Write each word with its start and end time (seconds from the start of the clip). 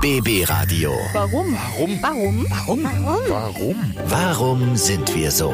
BB 0.00 0.48
Radio. 0.48 0.92
Warum? 1.12 1.56
Warum? 1.56 1.98
Warum? 2.00 2.44
Warum? 2.46 2.84
Warum? 3.28 3.76
Warum 4.06 4.76
sind 4.76 5.12
wir 5.12 5.28
so? 5.32 5.52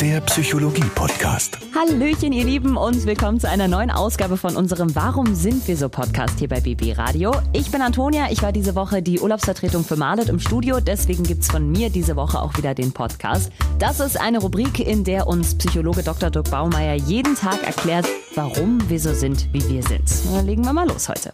Der 0.00 0.22
Psychologie-Podcast. 0.22 1.58
Hallöchen, 1.74 2.32
ihr 2.32 2.46
Lieben, 2.46 2.78
und 2.78 3.04
willkommen 3.04 3.38
zu 3.38 3.46
einer 3.46 3.68
neuen 3.68 3.90
Ausgabe 3.90 4.38
von 4.38 4.56
unserem 4.56 4.94
Warum 4.94 5.34
sind 5.34 5.68
wir 5.68 5.76
so 5.76 5.90
Podcast 5.90 6.38
hier 6.38 6.48
bei 6.48 6.60
BB 6.60 6.96
Radio. 6.96 7.32
Ich 7.52 7.70
bin 7.70 7.82
Antonia, 7.82 8.30
ich 8.30 8.40
war 8.40 8.52
diese 8.52 8.74
Woche 8.74 9.02
die 9.02 9.20
Urlaubsvertretung 9.20 9.84
für 9.84 9.96
Marlet 9.96 10.30
im 10.30 10.40
Studio, 10.40 10.80
deswegen 10.80 11.22
gibt's 11.22 11.50
von 11.50 11.70
mir 11.70 11.90
diese 11.90 12.16
Woche 12.16 12.40
auch 12.40 12.56
wieder 12.56 12.74
den 12.74 12.90
Podcast. 12.90 13.52
Das 13.78 14.00
ist 14.00 14.18
eine 14.18 14.38
Rubrik, 14.38 14.80
in 14.80 15.04
der 15.04 15.26
uns 15.26 15.56
Psychologe 15.56 16.02
Dr. 16.02 16.30
Dirk 16.30 16.50
Baumeier 16.50 16.94
jeden 16.94 17.36
Tag 17.36 17.62
erklärt, 17.62 18.06
warum 18.34 18.78
wir 18.88 18.98
so 18.98 19.12
sind, 19.12 19.52
wie 19.52 19.68
wir 19.68 19.82
sind. 19.82 20.10
Na, 20.32 20.40
legen 20.40 20.64
wir 20.64 20.72
mal 20.72 20.88
los 20.88 21.06
heute. 21.10 21.32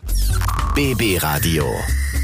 BB 0.74 1.22
Radio. 1.22 1.64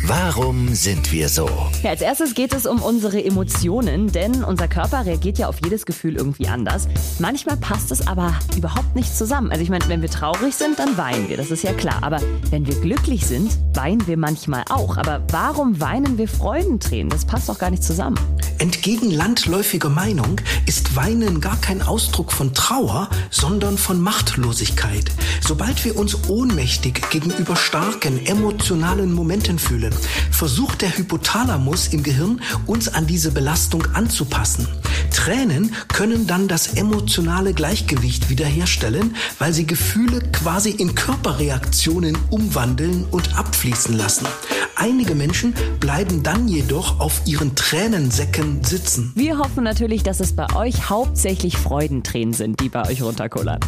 Warum 0.05 0.73
sind 0.73 1.11
wir 1.11 1.29
so? 1.29 1.49
Ja, 1.83 1.91
als 1.91 2.01
erstes 2.01 2.35
geht 2.35 2.55
es 2.55 2.65
um 2.65 2.81
unsere 2.81 3.25
Emotionen, 3.25 4.13
denn 4.13 4.45
unser 4.45 4.69
Körper 4.69 5.05
reagiert 5.05 5.39
ja 5.39 5.49
auf 5.49 5.57
jedes 5.65 5.85
Gefühl 5.85 6.17
irgendwie 6.17 6.47
anders. 6.47 6.87
Manchmal 7.19 7.57
passt 7.57 7.91
es 7.91 8.07
aber 8.07 8.35
überhaupt 8.57 8.95
nicht 8.95 9.17
zusammen. 9.17 9.51
Also 9.51 9.63
ich 9.63 9.71
meine, 9.71 9.89
wenn 9.89 10.03
wir 10.03 10.11
traurig 10.11 10.55
sind, 10.55 10.79
dann 10.79 10.97
weinen 10.97 11.29
wir, 11.29 11.37
das 11.37 11.51
ist 11.51 11.65
ja 11.65 11.73
klar. 11.73 11.99
Aber 12.03 12.21
wenn 12.51 12.67
wir 12.67 12.75
glücklich 12.81 13.27
sind, 13.27 13.59
weinen 13.75 14.07
wir 14.07 14.17
manchmal 14.17 14.63
auch. 14.71 14.97
Aber 14.97 15.23
warum 15.33 15.81
weinen 15.81 16.17
wir 16.17 16.29
Freudentränen? 16.29 17.11
Das 17.11 17.25
passt 17.25 17.49
doch 17.49 17.59
gar 17.59 17.71
nicht 17.71 17.83
zusammen. 17.83 18.19
Entgegen 18.59 19.11
landläufiger 19.11 19.91
Meinung 19.91 20.41
ist 20.67 20.97
Weinen 20.97 21.41
gar 21.41 21.57
kein 21.57 21.83
Ausdruck 21.83 22.33
von 22.33 22.55
Trauer, 22.55 23.11
sondern 23.31 23.77
von 23.77 24.01
Machtlosigkeit. 24.01 25.11
Sobald 25.41 25.85
wir 25.85 25.99
uns 25.99 26.29
ohnmächtig 26.29 27.11
gegenüber 27.11 27.55
starken 27.55 28.25
emotionalen 28.37 29.13
Momenten 29.13 29.59
fühlen, 29.59 29.95
versucht 30.31 30.83
der 30.83 30.97
Hypothalamus 30.97 31.89
im 31.89 32.03
Gehirn, 32.03 32.41
uns 32.67 32.89
an 32.89 33.07
diese 33.07 33.31
Belastung 33.31 33.85
anzupassen. 33.95 34.69
Tränen 35.11 35.75
können 35.89 36.27
dann 36.27 36.47
das 36.47 36.75
emotionale 36.75 37.55
Gleichgewicht 37.55 38.29
wiederherstellen, 38.29 39.17
weil 39.39 39.55
sie 39.55 39.67
Gefühle 39.67 40.21
quasi 40.33 40.71
in 40.71 40.95
Körperreaktionen 40.95 42.19
umwandeln 42.31 43.05
und 43.11 43.39
abfließen 43.39 43.97
lassen. 43.97 44.27
Einige 44.75 45.15
Menschen 45.15 45.55
bleiben 45.81 46.23
dann 46.23 46.47
jedoch 46.49 47.01
auf 47.01 47.23
ihren 47.25 47.55
Tränensäcken 47.55 48.63
sitzen. 48.63 49.13
Wir 49.15 49.39
hoffen 49.39 49.65
natürlich, 49.65 50.03
dass 50.03 50.21
es 50.21 50.37
bei 50.37 50.55
euch 50.55 50.91
hauptsächlich 50.91 51.57
Freudentränen 51.57 52.35
sind, 52.35 52.61
die 52.61 52.69
bei 52.69 52.87
euch 52.87 53.01
runterkullern. 53.01 53.61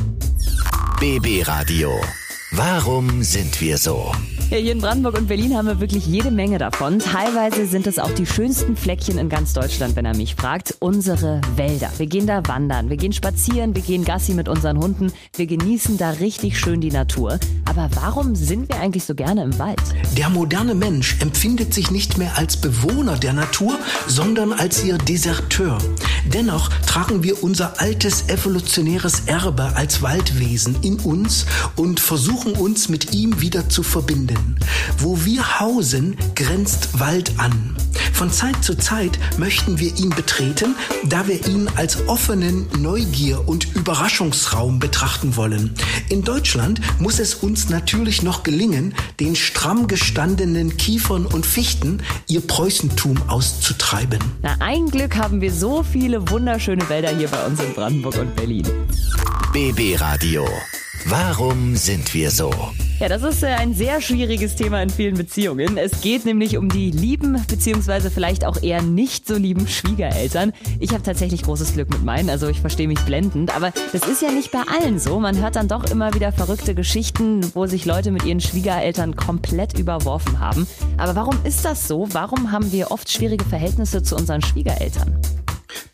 BB 1.01 1.49
Radio. 1.49 1.99
Warum 2.51 3.23
sind 3.23 3.61
wir 3.61 3.77
so? 3.77 4.11
Ja, 4.51 4.57
hier 4.57 4.73
in 4.73 4.79
Brandenburg 4.79 5.19
und 5.19 5.27
Berlin 5.27 5.55
haben 5.55 5.67
wir 5.67 5.81
wirklich 5.81 6.07
jede 6.07 6.31
Menge 6.31 6.57
davon. 6.57 6.99
Teilweise 6.99 7.67
sind 7.67 7.87
es 7.87 7.99
auch 7.99 8.11
die 8.13 8.25
schönsten 8.25 8.75
Fleckchen 8.75 9.19
in 9.19 9.29
ganz 9.29 9.53
Deutschland, 9.53 9.97
wenn 9.97 10.07
er 10.07 10.17
mich 10.17 10.35
fragt. 10.35 10.75
Unsere 10.81 11.43
Wälder. 11.57 11.91
Wir 11.99 12.07
gehen 12.07 12.27
da 12.27 12.41
wandern, 12.49 12.89
wir 12.89 12.97
gehen 12.97 13.13
spazieren, 13.13 13.75
wir 13.75 13.83
gehen 13.83 14.03
Gassi 14.03 14.33
mit 14.33 14.49
unseren 14.49 14.79
Hunden. 14.79 15.13
Wir 15.37 15.47
genießen 15.47 15.99
da 15.99 16.09
richtig 16.13 16.59
schön 16.59 16.81
die 16.81 16.91
Natur. 16.91 17.39
Aber 17.79 17.95
warum 17.95 18.35
sind 18.35 18.69
wir 18.69 18.81
eigentlich 18.81 19.05
so 19.05 19.15
gerne 19.15 19.45
im 19.45 19.57
Wald? 19.57 19.79
Der 20.17 20.29
moderne 20.29 20.75
Mensch 20.75 21.17
empfindet 21.21 21.73
sich 21.73 21.93
nicht 21.93 22.19
mehr 22.19 22.37
als 22.37 22.57
Bewohner 22.57 23.17
der 23.17 23.33
Natur, 23.33 23.79
sondern 24.09 24.53
als 24.53 24.83
ihr 24.83 24.99
Deserteur. 24.99 25.79
Dennoch 26.27 26.71
tragen 26.87 27.23
wir 27.23 27.41
unser 27.45 27.81
altes 27.81 28.29
evolutionäres 28.29 29.23
Erbe 29.27 29.77
als 29.77 30.03
Waldwesen 30.03 30.77
in 30.83 30.99
uns 30.99 31.47
und 31.77 32.01
versuchen 32.01 32.55
uns 32.55 32.89
mit 32.89 33.15
ihm 33.15 33.41
wieder 33.41 33.69
zu 33.69 33.85
verbinden. 33.85 34.57
Wo 34.99 35.25
wir 35.25 35.61
hausen, 35.61 36.17
grenzt 36.35 36.99
Wald 36.99 37.39
an. 37.39 37.77
Von 38.19 38.33
Zeit 38.33 38.65
zu 38.65 38.75
Zeit 38.75 39.17
möchten 39.39 39.79
wir 39.79 39.95
ihn 39.97 40.11
betreten, 40.11 40.75
da 41.05 41.29
wir 41.29 41.47
ihn 41.47 41.69
als 41.77 42.09
offenen 42.09 42.67
Neugier- 42.77 43.47
und 43.47 43.77
Überraschungsraum 43.77 44.81
betrachten 44.81 45.37
wollen. 45.37 45.77
In 46.09 46.25
Deutschland 46.25 46.81
muss 46.99 47.21
es 47.21 47.37
uns 47.37 47.69
natürlich 47.69 48.25
noch 48.25 48.43
gelingen, 48.43 48.93
den 49.21 49.37
stramm 49.37 49.87
gestandenen 49.87 50.77
Kiefern 50.77 51.27
und 51.27 51.47
Fichten 51.47 52.03
ihr 52.27 52.41
Preußentum 52.41 53.23
auszutreiben. 53.29 54.19
Na, 54.43 54.57
ein 54.59 54.91
Glück 54.91 55.15
haben 55.15 55.41
wir 55.41 55.53
so 55.53 55.85
viele 55.85 56.29
wunderschöne 56.29 56.89
Wälder 56.89 57.17
hier 57.17 57.29
bei 57.29 57.47
uns 57.47 57.61
in 57.61 57.73
Brandenburg 57.73 58.19
und 58.19 58.35
Berlin. 58.35 58.67
BB 59.53 59.95
Radio. 60.01 60.45
Warum 61.07 61.77
sind 61.77 62.13
wir 62.13 62.31
so? 62.31 62.53
Ja, 63.01 63.09
das 63.09 63.23
ist 63.23 63.43
äh, 63.43 63.47
ein 63.47 63.75
sehr 63.75 64.01
schwieriges 64.01 64.57
Thema 64.57 64.83
in 64.83 64.91
vielen 64.91 65.17
Beziehungen. 65.17 65.79
Es 65.79 66.01
geht 66.01 66.25
nämlich 66.25 66.57
um 66.57 66.69
die 66.69 66.91
lieben, 66.91 67.43
beziehungsweise 67.49 68.11
vielleicht 68.11 68.45
auch 68.45 68.61
eher 68.63 68.83
nicht 68.83 69.27
so 69.27 69.37
lieben 69.37 69.69
Schwiegereltern. 69.69 70.53
Ich 70.81 70.91
habe 70.91 71.03
tatsächlich 71.03 71.43
großes 71.43 71.75
Glück 71.75 71.91
mit 71.91 72.05
meinen, 72.05 72.29
also 72.29 72.49
ich 72.49 72.61
verstehe 72.61 72.89
mich 72.89 73.01
blendend. 73.01 73.55
Aber 73.55 73.73
das 73.93 74.07
ist 74.09 74.21
ja 74.21 74.33
nicht 74.33 74.51
bei 74.51 74.63
allen 74.81 74.99
so. 74.99 75.21
Man 75.21 75.41
hört 75.41 75.57
dann 75.57 75.69
doch 75.69 75.85
immer 75.91 76.13
wieder 76.15 76.33
verrückte 76.33 76.75
Geschichten, 76.75 77.55
wo 77.55 77.67
sich 77.67 77.87
Leute 77.87 78.11
mit 78.11 78.25
ihren 78.25 78.41
Schwiegereltern 78.41 79.15
komplett 79.15 79.79
überworfen 79.79 80.41
haben. 80.41 80.67
Aber 80.97 81.15
warum 81.15 81.37
ist 81.45 81.65
das 81.65 81.87
so? 81.87 82.09
Warum 82.13 82.51
haben 82.51 82.73
wir 82.73 82.91
oft 82.91 83.11
schwierige 83.11 83.45
Verhältnisse 83.45 84.03
zu 84.03 84.17
unseren 84.17 84.43
Schwiegereltern? 84.43 85.19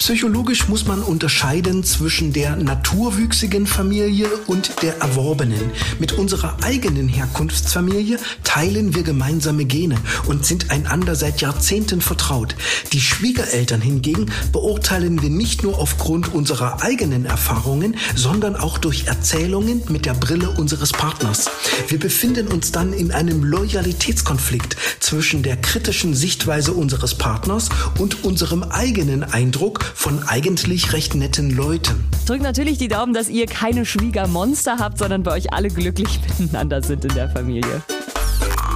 Psychologisch 0.05 0.69
muss 0.69 0.85
man 0.85 1.03
unterscheiden 1.03 1.83
zwischen 1.83 2.35
der 2.35 2.57
naturwüchsigen 2.57 3.67
Familie 3.67 4.29
und 4.47 4.83
der 4.83 4.99
erworbenen. 4.99 5.71
Mit 5.99 6.13
unserer 6.13 6.63
eigenen 6.63 7.09
Herkunftsfamilie 7.09 8.19
teilen 8.43 8.95
wir 8.95 9.03
gemeinsame 9.03 9.65
Gene 9.65 9.97
und 10.27 10.45
sind 10.45 10.71
einander 10.71 11.17
seit 11.17 11.41
Jahrzehnten 11.41 12.03
vertraut. 12.03 12.55
Die 12.93 13.01
Schwiegereltern 13.01 13.81
hingegen 13.81 14.31
beurteilen 14.53 15.23
wir 15.23 15.31
nicht 15.31 15.63
nur 15.63 15.79
aufgrund 15.79 16.35
unserer 16.35 16.83
eigenen 16.83 17.25
Erfahrungen, 17.25 17.97
sondern 18.15 18.57
auch 18.57 18.77
durch 18.77 19.07
Erzählungen 19.07 19.85
mit 19.89 20.05
der 20.05 20.13
Brille 20.13 20.51
unseres 20.51 20.93
Partners. 20.93 21.51
Wir 21.89 21.99
befinden 21.99 22.49
uns 22.49 22.73
dann 22.73 22.93
in 22.93 23.11
einem 23.11 23.43
Loyalitätskonflikt 23.43 24.77
zwischen 25.01 25.43
der 25.43 25.57
kritischen 25.57 26.15
Sichtweise 26.15 26.75
unseres 26.75 27.15
Partners 27.15 27.71
und 27.99 28.23
unserem 28.23 28.65
eigenen 28.65 29.25
Eindruck 29.25 29.94
von 29.95 30.23
eigentlich 30.29 30.93
recht 30.93 31.15
netten 31.15 31.51
Leuten. 31.51 32.05
Drückt 32.27 32.43
natürlich 32.43 32.79
die 32.79 32.89
Daumen, 32.89 33.15
dass 33.15 33.29
ihr 33.29 33.47
keine 33.47 33.87
Schwiegermonster 33.87 34.79
habt, 34.79 34.99
sondern 34.99 35.23
bei 35.23 35.33
euch 35.33 35.53
alle 35.53 35.69
glücklich 35.69 36.21
miteinander 36.39 36.83
sind 36.83 37.05
in 37.05 37.15
der 37.15 37.31
Familie. 37.31 37.83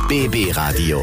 BB 0.08 0.56
Radio. 0.56 1.02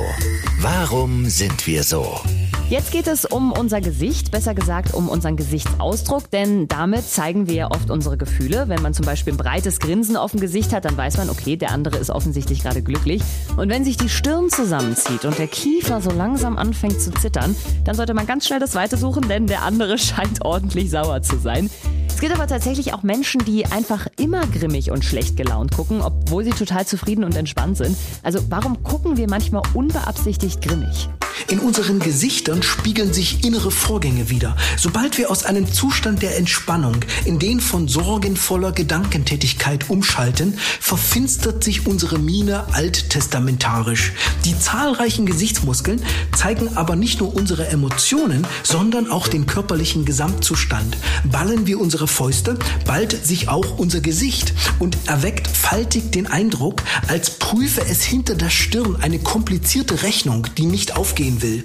Warum 0.60 1.26
sind 1.28 1.68
wir 1.68 1.84
so? 1.84 2.20
Jetzt 2.68 2.92
geht 2.92 3.06
es 3.06 3.26
um 3.26 3.52
unser 3.52 3.80
Gesicht, 3.80 4.32
besser 4.32 4.56
gesagt 4.56 4.96
um 4.96 5.08
unseren 5.08 5.38
Gesichtsausdruck, 5.38 6.32
denn 6.32 6.68
damit 6.68 7.08
zeigen 7.08 7.46
wir 7.46 7.54
ja 7.54 7.72
oft 7.72 7.92
unsere 7.92 8.18
Gefühle. 8.18 8.68
Wenn 8.68 8.82
man 8.82 8.96
zum 8.96 9.06
Beispiel 9.06 9.34
ein 9.34 9.38
breites 9.38 9.80
Grinsen 9.80 10.18
auf 10.18 10.32
dem 10.32 10.40
Gesicht 10.40 10.74
hat, 10.74 10.84
dann 10.84 10.98
weiß 10.98 11.18
man, 11.18 11.30
okay, 11.30 11.58
der 11.58 11.70
andere 11.70 11.98
ist 11.98 12.10
offensichtlich 12.10 12.64
gerade 12.64 12.82
glücklich. 12.82 13.22
Und 13.56 13.70
wenn 13.70 13.86
sich 13.86 13.98
die 13.98 14.10
Stirn 14.10 14.50
zusammenzieht 14.50 15.26
und 15.26 15.38
der 15.38 15.46
Kiefer 15.46 16.02
so 16.02 16.10
langsam 16.10 16.58
anfängt 16.58 17.00
zu 17.00 17.12
zittern, 17.12 17.56
dann 17.84 17.94
sollte 17.94 18.16
man 18.16 18.26
ganz 18.26 18.48
schnell 18.48 18.60
das 18.60 18.74
Weite 18.74 18.98
suchen, 18.98 19.28
denn 19.28 19.46
der 19.46 19.62
andere 19.62 19.98
scheint 20.00 20.44
ordentlich 20.44 20.90
sauer 20.90 21.22
zu 21.22 21.38
sein. 21.38 21.70
Es 22.10 22.20
gibt 22.20 22.34
aber 22.34 22.48
tatsächlich 22.48 22.96
auch 22.96 23.04
Menschen, 23.04 23.46
die 23.46 23.68
einfach 23.68 24.08
immer 24.18 24.42
grimmig 24.48 24.90
und 24.90 25.06
schlecht 25.06 25.38
gelaunt 25.38 25.76
gucken, 25.76 26.02
obwohl 26.02 26.44
sie 26.44 26.50
total 26.50 26.88
zufrieden 26.88 27.26
und 27.26 27.36
entspannt 27.36 27.78
sind. 27.78 27.96
Also 28.24 28.40
warum 28.50 28.82
gucken 28.82 29.18
wir 29.18 29.30
manchmal 29.30 29.62
unbeabsichtigt 29.76 30.64
grimmig? 30.64 31.10
In 31.48 31.60
unseren 31.60 32.00
Gesichtern 32.00 32.64
spiegeln 32.64 33.14
sich 33.14 33.44
innere 33.44 33.72
Vorgänge 33.72 34.30
wider. 34.30 34.56
Sobald 34.78 35.18
wir 35.18 35.30
aus 35.30 35.46
einem 35.46 35.72
Zustand 35.72 36.22
der 36.22 36.38
Entspannung 36.38 36.98
in 37.26 37.40
den 37.40 37.60
von 37.60 37.88
sorgenvoller 37.88 38.72
Gedankentätigkeit 38.72 39.90
umschalten, 39.90 40.58
verfinstert 40.80 41.64
sich 41.64 41.86
unsere 41.86 42.20
Miene 42.20 42.66
alttestamentarisch. 42.74 44.14
Die 44.46 44.58
zahlreichen 44.58 45.26
Gesichtsmuskeln 45.26 46.02
zeigen 46.36 46.76
aber 46.76 46.96
nicht 46.96 47.20
nur 47.20 47.36
unsere 47.36 47.68
Emotionen, 47.68 48.46
sondern 48.64 49.10
auch 49.12 49.28
den 49.28 49.46
körperlichen 49.46 50.06
Gesamtzustand. 50.06 50.98
Ballen 51.24 51.68
wir 51.68 51.80
unsere 51.80 52.08
Fäuste, 52.08 52.58
ballt 52.86 53.26
sich 53.26 53.50
auch 53.50 53.78
unser 53.78 54.02
Gesicht 54.02 54.54
und 54.80 54.98
erweckt 55.08 55.48
faltig 55.48 56.12
den 56.12 56.28
Eindruck, 56.28 56.82
als 57.08 57.32
prüfe 57.32 57.82
es 57.82 58.04
hinter 58.04 58.36
der 58.36 58.50
Stirn 58.50 58.98
eine 59.02 59.20
komplizierte 59.20 60.04
Rechnung, 60.04 60.48
die 60.58 60.66
nicht 60.66 60.96
aufgehen 61.26 61.42
will. 61.42 61.64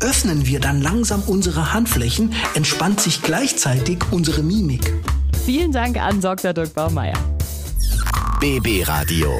Öffnen 0.00 0.46
wir 0.46 0.60
dann 0.60 0.80
langsam 0.80 1.22
unsere 1.26 1.72
Handflächen, 1.72 2.32
entspannt 2.54 3.00
sich 3.00 3.22
gleichzeitig 3.22 3.98
unsere 4.10 4.42
Mimik. 4.42 4.92
Vielen 5.44 5.72
Dank 5.72 5.96
an 5.96 6.20
Dr. 6.20 6.52
Dirk 6.52 6.74
Baumeier. 6.74 7.18
BB 8.40 8.86
Radio. 8.86 9.32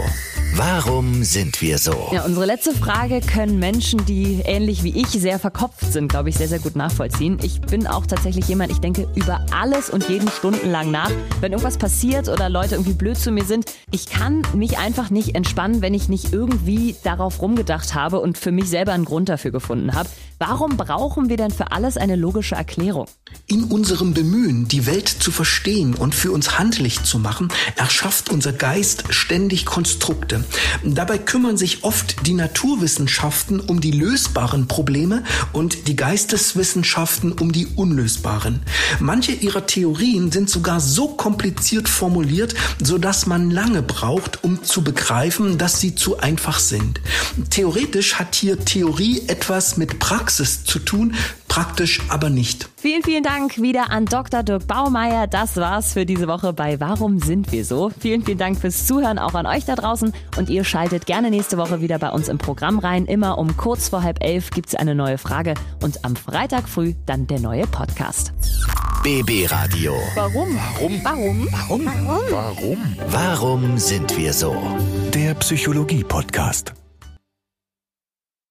Warum 0.55 1.23
sind 1.23 1.62
wir 1.62 1.79
so? 1.79 2.11
Ja, 2.12 2.25
unsere 2.25 2.44
letzte 2.44 2.75
Frage 2.75 3.20
können 3.20 3.58
Menschen, 3.58 4.05
die 4.05 4.43
ähnlich 4.44 4.82
wie 4.82 5.00
ich 5.00 5.08
sehr 5.08 5.38
verkopft 5.38 5.93
sind, 5.93 6.08
glaube 6.08 6.29
ich, 6.29 6.37
sehr, 6.37 6.49
sehr 6.49 6.58
gut 6.58 6.76
nachvollziehen. 6.76 7.38
Ich 7.43 7.61
bin 7.61 7.87
auch 7.87 8.05
tatsächlich 8.05 8.49
jemand, 8.49 8.73
ich 8.73 8.79
denke 8.79 9.08
über 9.14 9.47
alles 9.52 9.91
und 9.91 10.08
jeden 10.08 10.29
stundenlang 10.29 10.91
nach. 10.91 11.11
Wenn 11.41 11.52
irgendwas 11.52 11.79
passiert 11.79 12.29
oder 12.29 12.49
Leute 12.49 12.75
irgendwie 12.75 12.94
blöd 12.94 13.17
zu 13.17 13.31
mir 13.31 13.44
sind, 13.44 13.73
ich 13.91 14.06
kann 14.06 14.43
mich 14.55 14.79
einfach 14.79 15.11
nicht 15.11 15.35
entspannen, 15.35 15.82
wenn 15.82 15.94
ich 15.94 16.08
nicht 16.08 16.32
irgendwie 16.32 16.97
darauf 17.05 17.41
rumgedacht 17.41 17.94
habe 17.94 18.20
und 18.20 18.37
für 18.37 18.52
mich 18.52 18.69
selber 18.69 18.93
einen 18.93 19.05
Grund 19.05 19.29
dafür 19.29 19.52
gefunden 19.52 19.94
habe. 19.94 20.08
Warum 20.38 20.79
brauchen 20.79 21.29
wir 21.29 21.37
denn 21.37 21.50
für 21.50 21.70
alles 21.70 21.97
eine 21.97 22.17
logische 22.17 22.55
Erklärung? 22.55 23.06
In 23.47 23.64
unserem 23.64 24.14
Bemühen, 24.14 24.69
die 24.69 24.87
Welt 24.87 25.08
zu 25.08 25.31
verstehen 25.31 25.94
und 25.94 26.14
für 26.14 26.32
uns 26.32 26.58
handlich 26.58 27.02
zu 27.02 27.19
machen, 27.19 27.49
erschafft 27.76 28.31
unser 28.31 28.52
Geist 28.52 29.05
ständig 29.11 29.67
Konstrukte. 29.67 30.39
Dabei 30.84 31.19
kümmern 31.19 31.56
sich 31.56 31.84
oft 31.84 32.26
die 32.26 32.34
Naturwissenschaften 32.34 33.60
um 33.60 33.81
die 33.81 33.90
lösbaren 33.90 34.69
Probleme 34.69 35.25
und 35.52 35.88
die 35.88 35.96
Geisteswissenschaften 35.96 37.32
um 37.32 37.52
die 37.52 37.66
unlösbaren. 37.76 38.62
Manche 38.98 39.32
ihrer 39.32 39.66
Theorien 39.66 40.32
sind 40.32 40.50
sogar 40.50 40.81
so 40.81 41.08
kompliziert 41.08 41.88
formuliert, 41.88 42.54
sodass 42.82 43.26
man 43.26 43.50
lange 43.50 43.82
braucht, 43.82 44.42
um 44.44 44.62
zu 44.64 44.82
begreifen, 44.82 45.58
dass 45.58 45.81
sie 45.81 45.94
zu 45.94 46.19
einfach 46.19 46.58
sind. 46.58 47.00
Theoretisch 47.50 48.14
hat 48.14 48.34
hier 48.34 48.64
Theorie 48.64 49.22
etwas 49.28 49.76
mit 49.76 49.98
Praxis 49.98 50.64
zu 50.64 50.78
tun, 50.78 51.14
praktisch 51.50 52.00
aber 52.08 52.31
nicht. 52.31 52.70
Vielen, 52.76 53.02
vielen 53.02 53.25
Dank 53.25 53.61
wieder 53.61 53.91
an 53.91 54.06
Dr. 54.06 54.43
Dirk 54.43 54.67
Baumeier. 54.69 55.26
Das 55.26 55.56
war's 55.56 55.93
für 55.93 56.06
diese 56.06 56.29
Woche 56.29 56.52
bei 56.52 56.81
Warum 56.81 57.19
sind 57.19 57.52
wir 57.52 57.64
so? 57.64 57.91
Vielen, 57.99 58.25
vielen 58.25 58.38
Dank 58.38 58.58
fürs 58.58 58.87
Zuhören 58.87 59.19
auch 59.19 59.35
an 59.35 59.47
euch 59.47 59.64
da 59.64 59.75
draußen 59.75 60.12
und 60.38 60.49
ihr 60.49 60.64
schaltet 60.64 61.06
gerne 61.06 61.29
nächste 61.29 61.58
Woche 61.58 61.82
wieder 61.82 61.99
bei 61.99 62.11
uns 62.11 62.29
im 62.29 62.38
Programm 62.38 62.79
rein. 62.79 63.05
Immer 63.05 63.37
um 63.37 63.56
kurz 63.56 63.88
vor 63.88 64.02
halb 64.02 64.23
elf 64.23 64.50
gibt's 64.50 64.76
eine 64.76 64.94
neue 64.94 65.19
Frage 65.19 65.55
und 65.82 66.05
am 66.05 66.14
Freitag 66.17 66.69
früh 66.69 66.94
dann 67.05 67.26
der 67.26 67.41
neue 67.41 67.67
Podcast. 67.67 68.32
BB 69.02 69.50
Radio. 69.50 69.94
Warum? 70.14 70.56
Warum? 70.56 71.00
Warum? 71.02 71.49
Warum? 71.50 71.87
Warum? 72.31 72.79
Warum 73.08 73.79
sind 73.79 74.17
wir 74.17 74.32
so? 74.32 74.55
Der 75.12 75.35
Psychologie-Podcast. 75.35 76.75